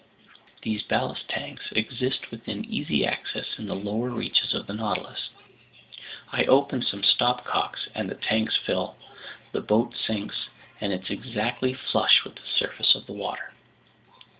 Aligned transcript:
These 0.63 0.81
ballast 0.81 1.29
tanks 1.29 1.71
exist 1.73 2.31
within 2.31 2.65
easy 2.65 3.05
access 3.05 3.59
in 3.59 3.67
the 3.67 3.75
lower 3.75 4.09
reaches 4.09 4.51
of 4.55 4.65
the 4.65 4.73
Nautilus. 4.73 5.29
I 6.31 6.43
open 6.45 6.81
some 6.81 7.03
stopcocks, 7.03 7.87
the 7.93 8.15
tanks 8.15 8.57
fill, 8.57 8.95
the 9.51 9.61
boat 9.61 9.93
sinks, 9.95 10.49
and 10.79 10.91
it's 10.91 11.11
exactly 11.11 11.75
flush 11.75 12.23
with 12.23 12.33
the 12.33 12.41
surface 12.55 12.95
of 12.95 13.05
the 13.05 13.13
water." 13.13 13.53